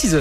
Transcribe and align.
6h. 0.00 0.16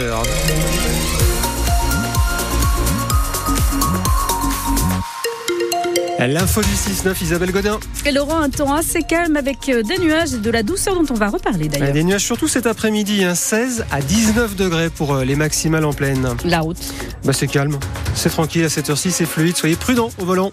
L'info 6.19 6.61
du 6.61 6.67
6-9, 6.67 7.23
Isabelle 7.23 7.53
Godin. 7.53 7.79
Elle 8.03 8.19
aura 8.19 8.39
un 8.39 8.49
temps 8.49 8.73
assez 8.73 9.03
calme 9.03 9.37
avec 9.37 9.69
euh, 9.69 9.81
des 9.81 9.97
nuages 9.99 10.33
et 10.33 10.39
de 10.39 10.51
la 10.51 10.63
douceur 10.63 10.95
dont 10.95 11.05
on 11.09 11.13
va 11.13 11.29
reparler 11.29 11.69
d'ailleurs. 11.69 11.93
Des 11.93 12.03
nuages 12.03 12.25
surtout 12.25 12.49
cet 12.49 12.67
après-midi, 12.67 13.23
16 13.33 13.81
hein, 13.81 13.85
à 13.89 14.01
19 14.01 14.57
degrés 14.57 14.89
pour 14.89 15.15
euh, 15.15 15.23
les 15.23 15.37
maximales 15.37 15.85
en 15.85 15.93
pleine. 15.93 16.35
La 16.43 16.59
route. 16.59 16.77
Bah 17.23 17.31
c'est 17.31 17.47
calme, 17.47 17.79
c'est 18.15 18.31
tranquille 18.31 18.65
à 18.65 18.69
cette 18.69 18.89
heure-ci, 18.89 19.11
c'est 19.11 19.25
fluide, 19.25 19.55
soyez 19.55 19.77
prudents 19.77 20.09
au 20.19 20.25
volant. 20.25 20.51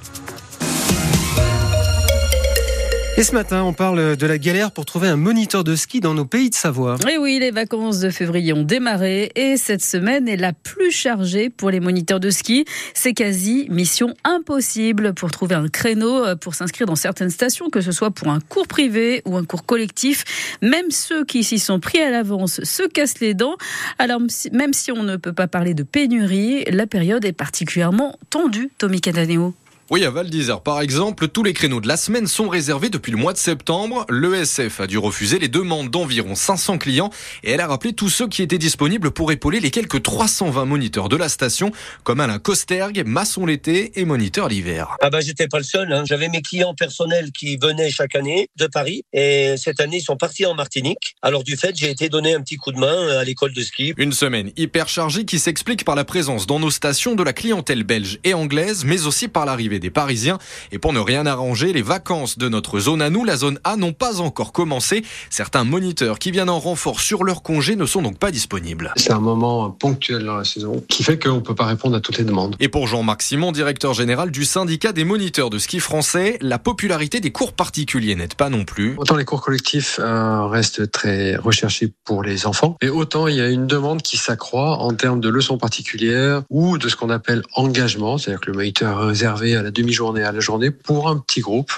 Et 3.19 3.23
ce 3.23 3.33
matin, 3.33 3.63
on 3.63 3.73
parle 3.73 4.15
de 4.19 4.27
la 4.27 4.37
galère 4.37 4.73
pour 4.73 4.85
trouver 4.85 5.09
un 5.09 5.17
moniteur 5.17 5.65
de 5.65 5.75
ski 5.75 6.01
dans 6.01 6.13
nos 6.13 6.27
pays 6.27 6.51
de 6.51 6.55
Savoie. 6.55 6.97
Et 7.11 7.17
oui, 7.17 7.39
les 7.39 7.51
vacances 7.51 7.99
de 7.99 8.11
février 8.11 8.53
ont 8.53 8.63
démarré 8.63 9.33
et 9.35 9.57
cette 9.57 9.83
semaine 9.83 10.29
est 10.29 10.37
la 10.37 10.53
plus 10.53 10.91
chargée 10.91 11.49
pour 11.49 11.71
les 11.71 11.81
moniteurs 11.81 12.21
de 12.21 12.29
ski. 12.29 12.67
C'est 12.93 13.15
quasi 13.15 13.69
mission 13.71 14.13
impossible 14.25 15.15
pour 15.15 15.31
trouver 15.31 15.55
un 15.55 15.69
créneau 15.69 16.27
euh, 16.27 16.37
pour 16.37 16.55
s'inscrire 16.55 16.87
dans 16.87 16.95
certaines 16.95 17.31
stations, 17.31 17.71
que 17.71 17.81
ce 17.81 17.91
soit 17.91 18.11
pour 18.11 18.29
un 18.29 18.39
cours 18.39 18.67
privé 18.67 19.23
ou 19.25 19.39
un 19.39 19.47
cours 19.47 19.65
collectif. 19.65 20.59
Même 20.61 20.91
ceux 20.91 21.25
qui 21.25 21.43
s'y 21.43 21.59
sont 21.59 21.81
pris 21.81 22.03
à 22.03 22.11
l'avance 22.11 22.63
se 22.65 22.83
cassent 22.83 23.21
les 23.21 23.33
dents. 23.33 23.57
Alors, 23.99 24.21
même 24.53 24.75
si 24.75 24.93
on 24.93 25.03
ne 25.03 25.17
peut 25.17 25.33
pas 25.33 25.49
parler 25.49 25.73
de 25.73 25.85
pénurie, 25.85 26.65
la 26.65 26.87
période 26.87 27.25
est 27.25 27.33
particulièrement 27.33 28.19
tendue, 28.29 28.69
Tommy 28.77 29.01
Cadaneo. 29.01 29.55
Oui, 29.89 30.05
à 30.05 30.11
Val 30.11 30.29
d'Isère, 30.29 30.63
par 30.63 30.81
exemple, 30.81 31.29
tous 31.29 31.45
les 31.45 31.53
créneaux 31.53 31.81
de 31.81 31.87
la 31.87 31.97
semaine 31.97 32.27
sont 32.27 32.49
réservés 32.49 32.89
depuis 32.89 33.13
le 33.13 33.19
mois 33.19 33.33
de 33.33 33.39
septembre. 33.39 34.05
L'ESF 34.11 34.81
a 34.81 34.89
dû 34.89 34.99
refuser 34.99 35.39
les 35.39 35.47
demandes 35.47 35.91
d'environ 35.91 36.35
500 36.35 36.79
clients 36.79 37.11
et 37.45 37.53
elle 37.53 37.61
a 37.61 37.69
rappelé 37.69 37.93
tous 37.93 38.09
ceux 38.09 38.27
qui 38.27 38.43
étaient 38.43 38.59
disponibles 38.59 39.13
pour 39.13 39.31
épauler 39.31 39.61
les 39.61 39.71
quelques 39.71 40.03
320 40.03 40.65
moniteurs 40.65 41.09
de 41.09 41.15
la 41.15 41.29
station, 41.29 41.71
comme 42.03 42.19
Alain 42.19 42.41
Costergue, 42.41 43.05
maçon 43.07 43.47
l'été 43.47 43.93
et 43.95 44.05
moniteur 44.05 44.49
l'hiver. 44.49 44.97
Ah 45.03 45.09
bah 45.09 45.21
j'étais 45.21 45.47
pas 45.47 45.59
le 45.59 45.65
seul, 45.65 45.93
hein. 45.93 46.03
j'avais 46.05 46.29
mes 46.29 46.43
clients 46.43 46.75
personnels 46.75 47.31
qui 47.31 47.57
venaient 47.57 47.91
chaque 47.91 48.17
année 48.17 48.49
de 48.57 48.67
Paris 48.67 49.05
et 49.13 49.55
cette 49.57 49.79
année 49.79 49.99
ils 49.99 50.05
sont 50.05 50.17
partis 50.17 50.47
en 50.47 50.57
Martinique. 50.57 51.15
Alors 51.23 51.45
du 51.45 51.57
fait, 51.57 51.77
j'ai 51.77 51.91
été 51.91 52.09
donné 52.09 52.35
un 52.35 52.41
petit 52.41 52.57
coup 52.57 52.73
de 52.73 52.79
main 52.81 53.19
à 53.19 53.23
l'école 53.23 53.53
de 53.53 53.63
ski. 53.63 53.95
Une 53.99 54.13
semaine 54.13 54.51
hyper 54.57 54.89
chargée 54.89 55.25
qui 55.25 55.39
s'explique 55.39 55.85
par 55.85 55.95
la 55.95 56.05
présence 56.05 56.49
dans 56.49 56.59
nos 56.59 56.73
stations 56.73 57.15
de 57.15 57.23
la 57.23 57.33
clientèle 57.33 57.85
belge 57.85 58.19
et 58.25 58.35
anglaise, 58.35 58.85
mais 58.85 59.07
aussi 59.07 59.29
par 59.29 59.47
l'arrivée 59.47 59.76
des 59.79 59.91
Parisiens. 59.91 60.39
Et 60.73 60.79
pour 60.79 60.93
ne 60.93 61.01
rien 61.01 61.27
arranger, 61.27 61.73
les 61.73 61.83
vacances 61.83 62.39
de 62.39 62.49
notre 62.49 62.81
zone 62.81 63.03
à 63.03 63.11
nous, 63.11 63.25
la 63.25 63.37
zone 63.37 63.59
A, 63.65 63.77
n'ont 63.77 63.93
pas 63.93 64.21
encore 64.21 64.53
commencé. 64.53 65.05
Certains 65.31 65.65
moniteurs 65.65 66.19
qui 66.19 66.31
viennent 66.31 66.51
en 66.51 66.59
renfort 66.59 67.01
sur 67.01 67.25
leur 67.25 67.43
congé 67.43 67.77
ne 67.77 67.87
sont 67.87 68.03
donc 68.03 68.19
pas 68.19 68.31
disponibles. 68.31 68.93
C'est 68.97 69.13
un 69.13 69.21
moment 69.21 69.71
ponctuel 69.71 70.25
dans 70.25 70.37
la 70.37 70.45
saison 70.45 70.83
qui 70.89 71.03
fait 71.03 71.19
qu'on 71.19 71.37
ne 71.37 71.41
peut 71.41 71.55
pas 71.55 71.67
répondre 71.67 71.97
à 71.97 72.01
toutes 72.01 72.19
les 72.19 72.25
demandes. 72.25 72.57
Et 72.61 72.69
pour 72.69 72.87
Jean-Marc 72.87 73.23
Simon, 73.23 73.53
directeur 73.53 73.95
général 73.95 74.31
du 74.31 74.45
syndicat 74.45 74.93
des 74.93 75.05
moniteurs 75.05 75.51
de 75.51 75.59
ski 75.59 75.81
français, 75.81 76.39
la 76.41 76.59
popularité 76.59 77.21
des 77.21 77.33
cours 77.33 77.53
particuliers 77.53 78.15
n'aide 78.15 78.35
pas 78.35 78.51
non 78.51 78.65
plus. 78.65 78.95
Autant 78.99 79.17
les 79.17 79.25
cours 79.25 79.43
collectifs 79.43 79.99
euh, 80.01 80.47
restent 80.47 80.91
très 80.91 81.37
recherchés 81.37 81.93
pour 82.05 82.23
les 82.23 82.47
enfants, 82.47 82.77
et 82.81 82.89
autant 82.89 83.27
il 83.27 83.37
y 83.37 83.41
a 83.41 83.49
une 83.49 83.67
demande 83.67 84.03
qui 84.03 84.17
s'accroît 84.17 84.79
en 84.79 84.95
termes 84.95 85.21
de 85.21 85.29
leçons 85.29 85.59
particulières 85.59 86.43
ou 86.51 86.79
de 86.79 86.89
ce 86.89 86.97
qu'on 86.97 87.11
appelle 87.11 87.43
engagement, 87.55 88.19
c'est-à-dire 88.19 88.41
que 88.41 88.51
le 88.51 88.57
moniteur 88.57 89.03
est 89.03 89.07
réservé 89.07 89.57
à 89.57 89.63
la 89.67 89.73
demi-journée 89.73 90.23
à 90.23 90.31
la 90.31 90.41
journée 90.41 90.71
pour 90.71 91.09
un 91.09 91.19
petit 91.19 91.41
groupe. 91.41 91.73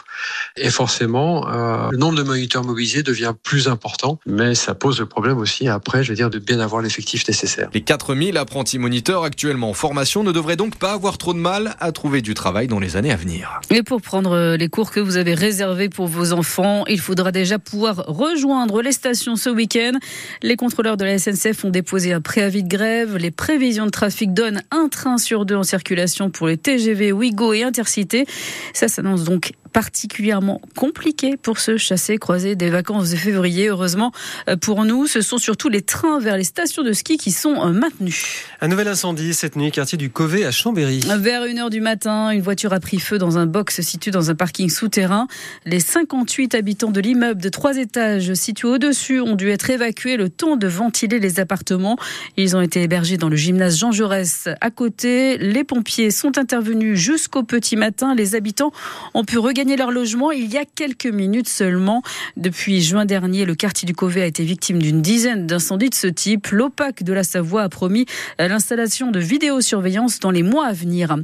Et 0.56 0.70
forcément, 0.70 1.48
euh, 1.48 1.88
le 1.90 1.96
nombre 1.96 2.16
de 2.16 2.22
moniteurs 2.22 2.62
mobilisés 2.62 3.02
devient 3.02 3.32
plus 3.42 3.66
important, 3.66 4.20
mais 4.26 4.54
ça 4.54 4.74
pose 4.74 5.00
le 5.00 5.06
problème 5.06 5.38
aussi 5.38 5.68
après, 5.68 6.04
je 6.04 6.10
veux 6.10 6.16
dire, 6.16 6.28
de 6.28 6.38
bien 6.38 6.60
avoir 6.60 6.82
l'effectif 6.82 7.26
nécessaire. 7.26 7.70
Les 7.72 7.80
4000 7.80 8.36
apprentis 8.36 8.78
moniteurs 8.78 9.24
actuellement 9.24 9.70
en 9.70 9.74
formation 9.74 10.22
ne 10.22 10.32
devraient 10.32 10.56
donc 10.56 10.76
pas 10.76 10.92
avoir 10.92 11.16
trop 11.16 11.32
de 11.32 11.38
mal 11.38 11.76
à 11.80 11.92
trouver 11.92 12.20
du 12.20 12.34
travail 12.34 12.68
dans 12.68 12.78
les 12.78 12.96
années 12.96 13.12
à 13.12 13.16
venir. 13.16 13.60
Et 13.70 13.82
pour 13.82 14.02
prendre 14.02 14.32
euh, 14.32 14.56
les 14.56 14.68
cours 14.68 14.90
que 14.90 15.00
vous 15.00 15.16
avez 15.16 15.32
réservés 15.32 15.88
pour 15.88 16.08
vos 16.08 16.32
enfants, 16.32 16.84
il 16.88 17.00
faudra 17.00 17.32
déjà 17.32 17.58
pouvoir 17.58 18.04
rejoindre 18.06 18.82
les 18.82 18.92
stations 18.92 19.36
ce 19.36 19.48
week-end. 19.48 19.92
Les 20.42 20.56
contrôleurs 20.56 20.98
de 20.98 21.04
la 21.04 21.18
SNCF 21.18 21.64
ont 21.64 21.70
déposé 21.70 22.12
un 22.12 22.20
préavis 22.20 22.62
de 22.62 22.68
grève. 22.68 23.16
Les 23.16 23.30
prévisions 23.30 23.86
de 23.86 23.90
trafic 23.90 24.34
donnent 24.34 24.62
un 24.70 24.88
train 24.88 25.16
sur 25.16 25.46
deux 25.46 25.56
en 25.56 25.62
circulation 25.62 26.28
pour 26.28 26.48
les 26.48 26.58
TGV, 26.58 27.12
Ouigo 27.12 27.54
et 27.54 27.64
Ça 28.72 28.88
s'annonce 28.88 29.24
donc 29.24 29.52
particulièrement 29.72 30.60
compliqué 30.76 31.36
pour 31.36 31.58
se 31.58 31.76
chasser 31.76 32.18
croiser 32.18 32.56
des 32.56 32.70
vacances 32.70 33.10
de 33.10 33.16
février. 33.16 33.68
Heureusement 33.68 34.12
euh, 34.48 34.56
pour 34.56 34.84
nous, 34.84 35.06
ce 35.06 35.20
sont 35.20 35.38
surtout 35.38 35.68
les 35.68 35.82
trains 35.82 36.18
vers 36.20 36.36
les 36.36 36.44
stations 36.44 36.82
de 36.82 36.92
ski 36.92 37.18
qui 37.18 37.30
sont 37.30 37.54
euh, 37.54 37.72
maintenus. 37.72 38.24
Un 38.60 38.68
nouvel 38.68 38.88
incendie 38.88 39.34
cette 39.34 39.56
nuit, 39.56 39.70
quartier 39.70 39.98
du 39.98 40.10
Covet 40.10 40.44
à 40.44 40.50
Chambéry. 40.50 41.00
Vers 41.18 41.44
1h 41.44 41.70
du 41.70 41.80
matin, 41.80 42.30
une 42.30 42.40
voiture 42.40 42.72
a 42.72 42.80
pris 42.80 42.98
feu 42.98 43.18
dans 43.18 43.38
un 43.38 43.46
box 43.46 43.80
situé 43.82 44.10
dans 44.10 44.30
un 44.30 44.34
parking 44.34 44.70
souterrain. 44.70 45.26
Les 45.64 45.80
58 45.80 46.54
habitants 46.54 46.90
de 46.90 47.00
l'immeuble 47.00 47.40
de 47.40 47.48
trois 47.48 47.76
étages 47.76 48.32
situé 48.34 48.68
au-dessus 48.68 49.20
ont 49.20 49.34
dû 49.34 49.50
être 49.50 49.70
évacués 49.70 50.16
le 50.16 50.28
temps 50.28 50.56
de 50.56 50.66
ventiler 50.66 51.18
les 51.18 51.40
appartements. 51.40 51.96
Ils 52.36 52.56
ont 52.56 52.60
été 52.60 52.82
hébergés 52.82 53.16
dans 53.16 53.28
le 53.28 53.36
gymnase 53.36 53.78
Jean 53.78 53.92
Jaurès 53.92 54.48
à 54.60 54.70
côté. 54.70 55.38
Les 55.38 55.64
pompiers 55.64 56.10
sont 56.10 56.38
intervenus 56.38 56.98
jusqu'au 56.98 57.42
petit 57.42 57.76
matin. 57.76 58.14
Les 58.14 58.34
habitants 58.34 58.72
ont 59.14 59.24
pu 59.24 59.38
regarder 59.38 59.57
gagner 59.58 59.76
leur 59.76 59.90
logement 59.90 60.30
il 60.30 60.52
y 60.52 60.56
a 60.56 60.64
quelques 60.64 61.06
minutes 61.06 61.48
seulement. 61.48 62.04
Depuis 62.36 62.80
juin 62.80 63.04
dernier, 63.04 63.44
le 63.44 63.56
quartier 63.56 63.86
du 63.86 63.92
Covet 63.92 64.22
a 64.22 64.26
été 64.26 64.44
victime 64.44 64.80
d'une 64.80 65.02
dizaine 65.02 65.48
d'incendies 65.48 65.90
de 65.90 65.96
ce 65.96 66.06
type. 66.06 66.46
L'OPAC 66.52 67.02
de 67.02 67.12
la 67.12 67.24
Savoie 67.24 67.64
a 67.64 67.68
promis 67.68 68.06
l'installation 68.38 69.10
de 69.10 69.18
vidéosurveillance 69.18 70.20
dans 70.20 70.30
les 70.30 70.44
mois 70.44 70.66
à 70.66 70.72
venir. 70.72 71.16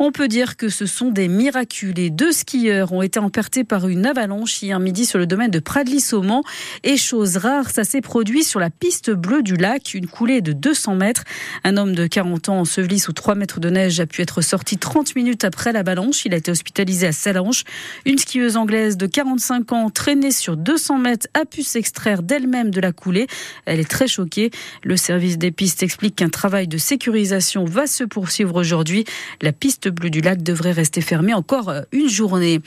On 0.00 0.10
peut 0.10 0.26
dire 0.26 0.56
que 0.56 0.68
ce 0.68 0.84
sont 0.84 1.12
des 1.12 1.28
miraculés. 1.28 2.10
Deux 2.10 2.32
skieurs 2.32 2.92
ont 2.92 3.02
été 3.02 3.20
emportés 3.20 3.62
par 3.62 3.86
une 3.86 4.04
avalanche 4.04 4.60
hier 4.64 4.80
midi 4.80 5.06
sur 5.06 5.20
le 5.20 5.26
domaine 5.28 5.52
de 5.52 5.60
Pradly-Saumon. 5.60 6.42
Et 6.82 6.96
chose 6.96 7.36
rare, 7.36 7.70
ça 7.70 7.84
s'est 7.84 8.00
produit 8.00 8.42
sur 8.42 8.58
la 8.58 8.70
piste 8.70 9.12
bleue 9.12 9.44
du 9.44 9.54
lac, 9.54 9.94
une 9.94 10.08
coulée 10.08 10.40
de 10.40 10.50
200 10.50 10.96
mètres. 10.96 11.22
Un 11.62 11.76
homme 11.76 11.94
de 11.94 12.08
40 12.08 12.48
ans 12.48 12.58
enseveli 12.62 12.98
sous 12.98 13.12
3 13.12 13.36
mètres 13.36 13.60
de 13.60 13.70
neige 13.70 14.00
a 14.00 14.06
pu 14.06 14.22
être 14.22 14.40
sorti 14.40 14.76
30 14.76 15.14
minutes 15.14 15.44
après 15.44 15.70
l'avalanche. 15.70 16.24
Il 16.24 16.34
a 16.34 16.36
été 16.36 16.50
hospitalisé 16.50 17.06
à 17.06 17.12
Salange. 17.12 17.62
Une 18.04 18.18
skieuse 18.18 18.56
anglaise 18.56 18.96
de 18.96 19.06
45 19.06 19.72
ans, 19.72 19.90
traînée 19.90 20.30
sur 20.30 20.56
200 20.56 20.98
mètres, 20.98 21.26
a 21.34 21.44
pu 21.44 21.62
s'extraire 21.62 22.22
d'elle-même 22.22 22.70
de 22.70 22.80
la 22.80 22.92
coulée. 22.92 23.26
Elle 23.64 23.80
est 23.80 23.90
très 23.90 24.08
choquée. 24.08 24.50
Le 24.82 24.96
service 24.96 25.38
des 25.38 25.50
pistes 25.50 25.82
explique 25.82 26.16
qu'un 26.16 26.28
travail 26.28 26.68
de 26.68 26.78
sécurisation 26.78 27.64
va 27.64 27.86
se 27.86 28.04
poursuivre 28.04 28.56
aujourd'hui. 28.56 29.04
La 29.42 29.52
piste 29.52 29.88
bleue 29.88 30.10
du 30.10 30.20
lac 30.20 30.42
devrait 30.42 30.72
rester 30.72 31.00
fermée 31.00 31.34
encore 31.34 31.72
une 31.92 32.08
journée. 32.08 32.60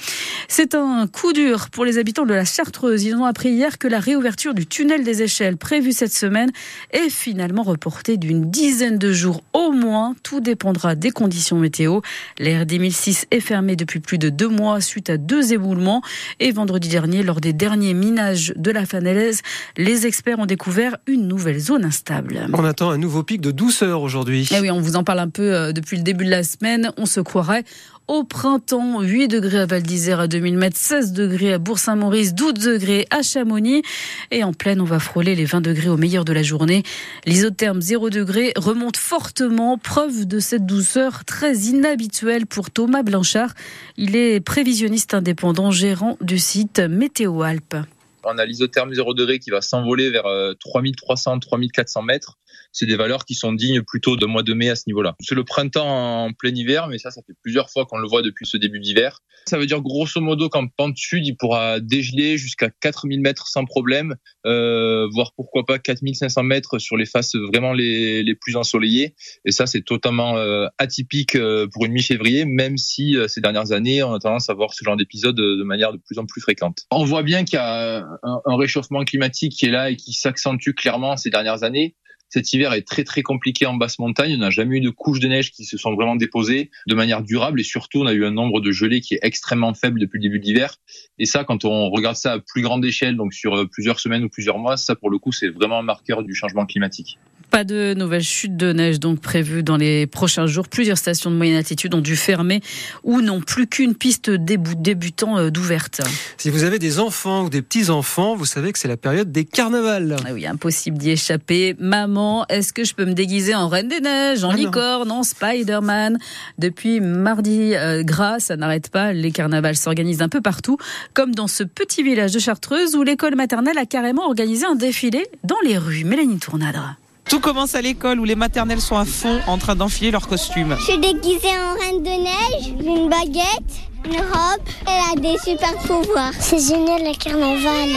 C'est 0.47 0.75
un 0.75 1.07
coup 1.07 1.33
dur 1.33 1.69
pour 1.69 1.85
les 1.85 1.97
habitants 1.97 2.25
de 2.25 2.33
la 2.33 2.45
Chartreuse. 2.45 3.03
Ils 3.03 3.15
ont 3.15 3.25
appris 3.25 3.49
hier 3.49 3.77
que 3.77 3.87
la 3.87 3.99
réouverture 3.99 4.53
du 4.53 4.65
tunnel 4.65 5.03
des 5.03 5.21
échelles 5.21 5.57
prévue 5.57 5.91
cette 5.91 6.13
semaine 6.13 6.49
est 6.91 7.09
finalement 7.09 7.63
reportée 7.63 8.17
d'une 8.17 8.49
dizaine 8.49 8.97
de 8.97 9.11
jours 9.11 9.43
au 9.53 9.71
moins. 9.71 10.15
Tout 10.23 10.39
dépendra 10.39 10.95
des 10.95 11.11
conditions 11.11 11.57
météo. 11.57 12.01
L'air 12.37 12.65
1006 12.65 13.27
est 13.31 13.39
fermé 13.39 13.75
depuis 13.75 13.99
plus 13.99 14.17
de 14.17 14.29
deux 14.29 14.47
mois 14.47 14.81
suite 14.81 15.09
à 15.09 15.17
deux 15.17 15.53
éboulements. 15.53 16.01
Et 16.39 16.51
vendredi 16.51 16.89
dernier, 16.89 17.23
lors 17.23 17.41
des 17.41 17.53
derniers 17.53 17.93
minages 17.93 18.53
de 18.55 18.71
la 18.71 18.85
Fanelaise, 18.85 19.41
les 19.77 20.05
experts 20.05 20.39
ont 20.39 20.45
découvert 20.45 20.97
une 21.07 21.27
nouvelle 21.27 21.59
zone 21.59 21.85
instable. 21.85 22.47
On 22.53 22.63
attend 22.63 22.89
un 22.89 22.97
nouveau 22.97 23.23
pic 23.23 23.41
de 23.41 23.51
douceur 23.51 24.01
aujourd'hui. 24.01 24.49
Eh 24.51 24.59
oui, 24.59 24.71
on 24.71 24.81
vous 24.81 24.95
en 24.95 25.03
parle 25.03 25.19
un 25.19 25.29
peu 25.29 25.53
euh, 25.53 25.71
depuis 25.71 25.97
le 25.97 26.03
début 26.03 26.25
de 26.25 26.29
la 26.31 26.43
semaine. 26.43 26.91
On 26.97 27.05
se 27.05 27.19
croirait 27.19 27.63
au 28.09 28.23
printemps, 28.23 29.01
8 29.01 29.27
degrés 29.27 29.59
à 29.59 29.65
Val 29.67 29.83
d'Isère 29.83 30.19
à 30.19 30.27
2000 30.27 30.57
mètres, 30.57 30.77
16 30.77 31.13
degrés 31.13 31.53
à 31.53 31.59
Bourg-Saint-Maurice, 31.59 32.33
12 32.33 32.53
degrés 32.55 33.05
à 33.11 33.21
Chamonix. 33.21 33.83
Et 34.31 34.43
en 34.43 34.51
pleine, 34.51 34.81
on 34.81 34.85
va 34.85 34.97
frôler 34.97 35.35
les 35.35 35.45
20 35.45 35.61
degrés 35.61 35.89
au 35.89 35.95
meilleur 35.95 36.25
de 36.25 36.33
la 36.33 36.41
journée. 36.41 36.81
L'isotherme 37.27 37.81
0 37.81 38.09
degrés 38.09 38.51
remonte 38.55 38.97
fortement, 38.97 39.77
preuve 39.77 40.25
de 40.27 40.39
cette 40.39 40.65
douceur 40.65 41.23
très 41.23 41.55
inhabituelle 41.55 42.47
pour 42.47 42.71
Thomas 42.71 43.03
Blanchard. 43.03 43.53
Il 43.95 44.15
est 44.15 44.39
prévisionniste 44.39 45.13
indépendant, 45.13 45.69
gérant 45.69 46.17
du 46.19 46.39
site 46.39 46.79
Météo 46.79 47.43
Alpes. 47.43 47.77
On 48.23 48.39
a 48.39 48.45
l'isotherme 48.45 48.91
0 48.91 49.13
degré 49.13 49.37
qui 49.37 49.51
va 49.51 49.61
s'envoler 49.61 50.09
vers 50.09 50.25
3300-3400 50.25 51.99
euh, 51.99 52.01
mètres. 52.01 52.39
C'est 52.71 52.85
des 52.85 52.95
valeurs 52.95 53.25
qui 53.25 53.35
sont 53.35 53.53
dignes 53.53 53.81
plutôt 53.81 54.15
de 54.15 54.25
mois 54.25 54.43
de 54.43 54.53
mai 54.53 54.69
à 54.69 54.75
ce 54.75 54.83
niveau-là. 54.87 55.15
C'est 55.21 55.35
le 55.35 55.43
printemps 55.43 56.25
en 56.25 56.33
plein 56.33 56.53
hiver, 56.53 56.87
mais 56.87 56.97
ça, 56.97 57.11
ça 57.11 57.21
fait 57.25 57.33
plusieurs 57.41 57.69
fois 57.69 57.85
qu'on 57.85 57.97
le 57.97 58.07
voit 58.07 58.21
depuis 58.21 58.45
ce 58.45 58.57
début 58.57 58.79
d'hiver. 58.79 59.19
Ça 59.47 59.57
veut 59.57 59.65
dire 59.65 59.81
grosso 59.81 60.21
modo 60.21 60.49
qu'en 60.49 60.67
pente 60.67 60.97
sud, 60.97 61.25
il 61.25 61.35
pourra 61.35 61.79
dégeler 61.79 62.37
jusqu'à 62.37 62.69
4000 62.69 63.21
mètres 63.21 63.47
sans 63.47 63.65
problème, 63.65 64.15
euh, 64.45 65.07
voire 65.11 65.33
pourquoi 65.35 65.65
pas 65.65 65.79
4500 65.79 66.43
mètres 66.43 66.77
sur 66.77 66.97
les 66.97 67.05
faces 67.05 67.35
vraiment 67.35 67.73
les, 67.73 68.35
plus 68.39 68.55
ensoleillées. 68.55 69.15
Et 69.45 69.51
ça, 69.51 69.65
c'est 69.65 69.81
totalement 69.81 70.37
euh, 70.37 70.67
atypique 70.77 71.35
euh, 71.35 71.67
pour 71.71 71.85
une 71.85 71.93
mi-février, 71.93 72.45
même 72.45 72.77
si 72.77 73.17
euh, 73.17 73.27
ces 73.27 73.41
dernières 73.41 73.71
années, 73.71 74.03
on 74.03 74.13
a 74.13 74.19
tendance 74.19 74.49
à 74.49 74.53
voir 74.53 74.73
ce 74.73 74.83
genre 74.83 74.97
d'épisode 74.97 75.35
de 75.35 75.63
manière 75.63 75.93
de 75.93 75.97
plus 75.97 76.19
en 76.19 76.25
plus 76.25 76.41
fréquente. 76.41 76.85
On 76.91 77.03
voit 77.05 77.23
bien 77.23 77.43
qu'il 77.43 77.55
y 77.55 77.61
a 77.61 78.05
un 78.23 78.55
réchauffement 78.55 79.03
climatique 79.03 79.53
qui 79.53 79.65
est 79.65 79.71
là 79.71 79.89
et 79.89 79.95
qui 79.95 80.13
s'accentue 80.13 80.71
clairement 80.71 81.17
ces 81.17 81.29
dernières 81.29 81.63
années. 81.63 81.95
Cet 82.29 82.53
hiver 82.53 82.73
est 82.73 82.87
très 82.87 83.03
très 83.03 83.21
compliqué 83.21 83.65
en 83.65 83.73
basse 83.73 83.99
montagne. 83.99 84.35
On 84.35 84.37
n'a 84.39 84.49
jamais 84.49 84.77
eu 84.77 84.81
de 84.81 84.89
couches 84.89 85.19
de 85.19 85.27
neige 85.27 85.51
qui 85.51 85.65
se 85.65 85.77
sont 85.77 85.93
vraiment 85.95 86.15
déposées 86.15 86.69
de 86.87 86.95
manière 86.95 87.23
durable 87.23 87.59
et 87.59 87.63
surtout 87.63 88.01
on 88.01 88.05
a 88.05 88.13
eu 88.13 88.25
un 88.25 88.31
nombre 88.31 88.61
de 88.61 88.71
gelées 88.71 89.01
qui 89.01 89.15
est 89.15 89.19
extrêmement 89.23 89.73
faible 89.73 89.99
depuis 89.99 90.17
le 90.17 90.23
début 90.23 90.39
de 90.39 90.45
l'hiver. 90.45 90.75
Et 91.17 91.25
ça, 91.25 91.43
quand 91.43 91.65
on 91.65 91.89
regarde 91.89 92.15
ça 92.15 92.33
à 92.33 92.39
plus 92.39 92.61
grande 92.61 92.85
échelle, 92.85 93.15
donc 93.15 93.33
sur 93.33 93.55
euh, 93.55 93.65
plusieurs 93.65 93.99
semaines 93.99 94.23
ou 94.23 94.29
plusieurs 94.29 94.59
mois, 94.59 94.77
ça 94.77 94.95
pour 94.95 95.09
le 95.09 95.17
coup 95.17 95.31
c'est 95.31 95.49
vraiment 95.49 95.79
un 95.79 95.83
marqueur 95.83 96.23
du 96.23 96.35
changement 96.35 96.65
climatique. 96.65 97.17
Pas 97.51 97.63
de 97.63 97.95
nouvelles 97.95 98.21
chutes 98.21 98.57
de 98.57 98.73
neige 98.73 98.99
donc 98.99 99.21
prévues 99.21 99.63
dans 99.63 99.77
les 99.77 100.05
prochains 100.05 100.45
jours. 100.45 100.67
Plusieurs 100.67 100.99
stations 100.99 101.31
de 101.31 101.35
moyenne 101.35 101.55
altitude 101.55 101.95
ont 101.95 102.01
dû 102.01 102.15
fermer 102.15 102.61
ou 103.03 103.21
n'ont 103.21 103.41
plus 103.41 103.65
qu'une 103.65 103.95
piste 103.95 104.29
débutant 104.29 105.37
euh, 105.39 105.49
d'ouverte. 105.49 106.01
Si 106.37 106.51
vous 106.51 106.63
avez 106.63 106.77
des 106.77 106.99
enfants 106.99 107.45
ou 107.45 107.49
des 107.49 107.63
petits-enfants, 107.63 108.35
vous 108.35 108.45
savez 108.45 108.71
que 108.71 108.77
c'est 108.77 108.87
la 108.87 108.97
période 108.97 109.31
des 109.31 109.45
carnavals. 109.45 110.17
Ah 110.25 110.33
oui, 110.33 110.45
impossible 110.45 110.97
d'y 110.97 111.11
échapper. 111.11 111.75
Maman, 111.79 112.18
est-ce 112.49 112.73
que 112.73 112.83
je 112.83 112.93
peux 112.93 113.05
me 113.05 113.13
déguiser 113.13 113.55
en 113.55 113.67
Reine 113.67 113.87
des 113.87 113.99
Neiges, 113.99 114.43
en 114.43 114.51
ah 114.51 114.55
licorne, 114.55 115.11
en 115.11 115.23
Spider-Man? 115.23 116.17
Depuis 116.57 116.99
mardi 116.99 117.75
euh, 117.75 118.03
gras, 118.03 118.39
ça 118.39 118.55
n'arrête 118.55 118.89
pas. 118.89 119.13
Les 119.13 119.31
carnavals 119.31 119.75
s'organisent 119.75 120.21
un 120.21 120.29
peu 120.29 120.41
partout, 120.41 120.77
comme 121.13 121.33
dans 121.33 121.47
ce 121.47 121.63
petit 121.63 122.03
village 122.03 122.31
de 122.31 122.39
Chartreuse 122.39 122.95
où 122.95 123.03
l'école 123.03 123.35
maternelle 123.35 123.77
a 123.77 123.85
carrément 123.85 124.25
organisé 124.25 124.65
un 124.65 124.75
défilé 124.75 125.27
dans 125.43 125.59
les 125.63 125.77
rues. 125.77 126.03
Mélanie 126.03 126.39
Tournadre. 126.39 126.95
Tout 127.29 127.39
commence 127.39 127.75
à 127.75 127.81
l'école 127.81 128.19
où 128.19 128.23
les 128.23 128.35
maternelles 128.35 128.81
sont 128.81 128.97
à 128.97 129.05
fond 129.05 129.39
en 129.45 129.57
train 129.59 129.75
d'enfiler 129.75 130.09
leurs 130.09 130.27
costumes. 130.27 130.75
Je 130.79 130.85
suis 130.85 130.97
déguisée 130.97 131.47
en 131.47 131.79
reine 131.79 132.01
de 132.01 132.09
neige, 132.09 132.73
une 132.79 133.07
baguette, 133.07 133.75
une 134.03 134.17
robe. 134.17 134.61
Elle 134.87 135.17
a 135.17 135.21
des 135.21 135.37
super 135.37 135.73
pouvoirs. 135.85 136.33
C'est 136.39 136.59
génial 136.59 137.03
le 137.03 137.15
carnaval. 137.17 137.89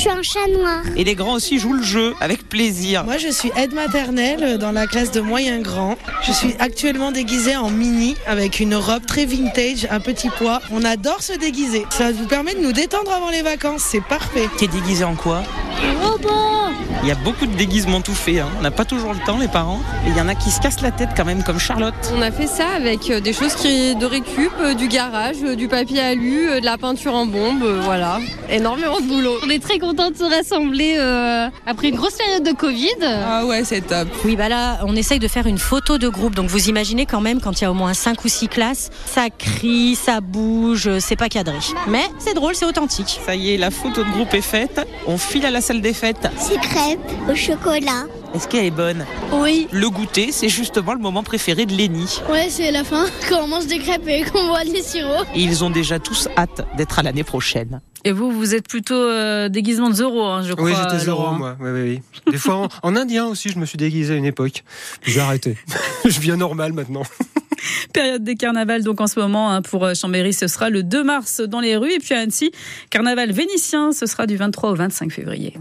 Je 0.00 0.08
suis 0.08 0.18
un 0.18 0.22
chat 0.22 0.46
noir. 0.48 0.80
Et 0.96 1.04
les 1.04 1.14
grands 1.14 1.34
aussi 1.34 1.58
jouent 1.58 1.74
le 1.74 1.82
jeu 1.82 2.14
avec 2.22 2.48
plaisir. 2.48 3.04
Moi, 3.04 3.18
je 3.18 3.28
suis 3.28 3.52
aide 3.54 3.74
maternelle 3.74 4.56
dans 4.56 4.72
la 4.72 4.86
classe 4.86 5.10
de 5.10 5.20
moyen 5.20 5.60
grand. 5.60 5.98
Je 6.22 6.32
suis 6.32 6.54
actuellement 6.58 7.12
déguisée 7.12 7.54
en 7.54 7.68
mini 7.68 8.16
avec 8.26 8.60
une 8.60 8.74
robe 8.74 9.04
très 9.04 9.26
vintage, 9.26 9.86
un 9.90 10.00
petit 10.00 10.30
poids. 10.30 10.62
On 10.72 10.84
adore 10.84 11.22
se 11.22 11.34
déguiser. 11.34 11.84
Ça 11.90 12.12
vous 12.12 12.24
permet 12.26 12.54
de 12.54 12.60
nous 12.60 12.72
détendre 12.72 13.12
avant 13.12 13.28
les 13.28 13.42
vacances. 13.42 13.82
C'est 13.82 14.02
parfait. 14.02 14.48
T'es 14.56 14.68
déguisée 14.68 15.04
en 15.04 15.16
quoi? 15.16 15.42
Robot. 16.02 16.28
Il 17.02 17.08
y 17.08 17.12
a 17.12 17.14
beaucoup 17.14 17.46
de 17.46 17.54
déguisements 17.54 18.00
tout 18.00 18.14
faits. 18.14 18.40
Hein. 18.40 18.48
On 18.58 18.62
n'a 18.62 18.70
pas 18.70 18.84
toujours 18.84 19.12
le 19.12 19.20
temps, 19.20 19.38
les 19.38 19.48
parents. 19.48 19.80
Et 20.06 20.10
il 20.10 20.16
y 20.16 20.20
en 20.20 20.28
a 20.28 20.34
qui 20.34 20.50
se 20.50 20.60
cassent 20.60 20.82
la 20.82 20.90
tête 20.90 21.10
quand 21.16 21.24
même, 21.24 21.42
comme 21.42 21.58
Charlotte. 21.58 21.94
On 22.14 22.20
a 22.20 22.30
fait 22.30 22.46
ça 22.46 22.68
avec 22.76 23.10
euh, 23.10 23.20
des 23.20 23.32
choses 23.32 23.54
qui 23.54 23.94
de 23.96 24.04
récup, 24.04 24.52
euh, 24.60 24.74
du 24.74 24.88
garage, 24.88 25.36
euh, 25.42 25.56
du 25.56 25.68
papier 25.68 26.00
alu, 26.00 26.60
de 26.60 26.64
la 26.64 26.76
peinture 26.76 27.14
en 27.14 27.24
bombe, 27.24 27.64
voilà. 27.84 28.18
Énormément 28.50 29.00
de 29.00 29.06
boulot. 29.06 29.36
On 29.44 29.48
est 29.48 29.62
très 29.62 29.78
contents 29.78 29.89
de 29.92 30.16
se 30.16 30.24
rassembler 30.24 30.96
après 31.66 31.88
une 31.88 31.96
grosse 31.96 32.14
période 32.14 32.42
de 32.42 32.52
Covid. 32.52 32.88
Ah 33.02 33.44
ouais, 33.46 33.64
c'est 33.64 33.80
top. 33.80 34.08
Oui, 34.24 34.36
bah 34.36 34.48
là, 34.48 34.80
on 34.84 34.96
essaye 34.96 35.18
de 35.18 35.28
faire 35.28 35.46
une 35.46 35.58
photo 35.58 35.98
de 35.98 36.08
groupe. 36.08 36.34
Donc 36.34 36.48
vous 36.48 36.68
imaginez 36.68 37.06
quand 37.06 37.20
même, 37.20 37.40
quand 37.40 37.60
il 37.60 37.64
y 37.64 37.66
a 37.66 37.70
au 37.70 37.74
moins 37.74 37.94
5 37.94 38.24
ou 38.24 38.28
6 38.28 38.48
classes, 38.48 38.90
ça 39.06 39.30
crie, 39.30 39.96
ça 39.96 40.20
bouge, 40.20 40.98
c'est 40.98 41.16
pas 41.16 41.28
cadré. 41.28 41.58
Mais 41.88 42.04
c'est 42.18 42.34
drôle, 42.34 42.54
c'est 42.54 42.66
authentique. 42.66 43.20
Ça 43.24 43.34
y 43.34 43.54
est, 43.54 43.56
la 43.56 43.70
photo 43.70 44.04
de 44.04 44.10
groupe 44.10 44.32
est 44.34 44.40
faite. 44.40 44.86
On 45.06 45.18
file 45.18 45.46
à 45.46 45.50
la 45.50 45.60
salle 45.60 45.80
des 45.80 45.92
fêtes. 45.92 46.28
C'est 46.38 46.60
crêpes 46.60 47.00
au 47.30 47.34
chocolat. 47.34 48.06
Est-ce 48.32 48.46
qu'elle 48.46 48.64
est 48.64 48.70
bonne 48.70 49.04
Oui. 49.32 49.66
Le 49.72 49.90
goûter, 49.90 50.30
c'est 50.30 50.48
justement 50.48 50.94
le 50.94 51.00
moment 51.00 51.24
préféré 51.24 51.66
de 51.66 51.74
Lenny. 51.74 52.20
Ouais, 52.30 52.48
c'est 52.48 52.70
la 52.70 52.84
fin, 52.84 53.06
quand 53.28 53.42
on 53.42 53.48
mange 53.48 53.66
des 53.66 53.78
crêpes 53.78 54.06
et 54.06 54.22
qu'on 54.22 54.46
voit 54.46 54.62
les 54.62 54.82
sirops. 54.82 55.26
Et 55.34 55.42
ils 55.42 55.64
ont 55.64 55.70
déjà 55.70 55.98
tous 55.98 56.28
hâte 56.36 56.64
d'être 56.76 57.00
à 57.00 57.02
l'année 57.02 57.24
prochaine. 57.24 57.80
Et 58.04 58.12
vous, 58.12 58.30
vous 58.30 58.54
êtes 58.54 58.68
plutôt 58.68 58.94
euh, 58.94 59.48
déguisement 59.48 59.90
de 59.90 59.94
Zoro, 59.94 60.24
hein, 60.24 60.42
je 60.44 60.52
crois. 60.52 60.64
Oui, 60.64 60.74
j'étais 60.80 61.04
Zoro, 61.04 61.32
moi. 61.32 61.56
Oui, 61.60 61.70
oui, 61.70 61.80
oui. 61.82 62.32
Des 62.32 62.38
fois, 62.38 62.68
en, 62.82 62.96
indien 62.96 63.26
aussi, 63.26 63.48
je 63.48 63.58
me 63.58 63.66
suis 63.66 63.76
déguisé 63.76 64.14
à 64.14 64.16
une 64.16 64.24
époque. 64.24 64.62
J'ai 65.02 65.20
arrêté. 65.20 65.58
je 66.04 66.20
viens 66.20 66.36
normal 66.36 66.72
maintenant. 66.72 67.02
Période 67.92 68.22
des 68.22 68.36
carnavals, 68.36 68.84
donc 68.84 69.00
en 69.00 69.08
ce 69.08 69.18
moment, 69.18 69.50
hein, 69.50 69.60
pour 69.60 69.84
euh, 69.84 69.94
Chambéry, 69.94 70.32
ce 70.32 70.46
sera 70.46 70.70
le 70.70 70.84
2 70.84 71.02
mars 71.02 71.40
dans 71.40 71.60
les 71.60 71.76
rues. 71.76 71.92
Et 71.92 71.98
puis 71.98 72.14
à 72.14 72.20
Annecy, 72.20 72.52
carnaval 72.90 73.32
vénitien, 73.32 73.90
ce 73.90 74.06
sera 74.06 74.26
du 74.26 74.36
23 74.36 74.70
au 74.70 74.74
25 74.76 75.10
février. 75.10 75.54